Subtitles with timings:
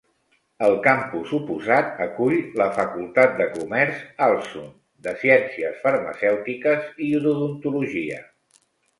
[0.67, 4.71] El campus oposat acull la facultat de comerç, Alsun,
[5.07, 8.19] de ciències farmacèutiques i d'odontologia.